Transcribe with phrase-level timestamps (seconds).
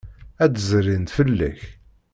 [0.43, 1.59] Ad d-zrint fell-ak.